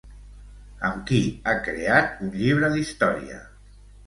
[0.89, 1.19] Amb qui
[1.49, 3.39] ha creat un llibre d'història?